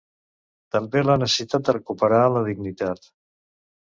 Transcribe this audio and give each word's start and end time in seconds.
També 0.75 1.03
la 1.03 1.17
necessitat 1.23 1.67
de 1.67 1.75
recuperar 1.77 2.23
la 2.37 2.45
dignitat. 2.51 3.11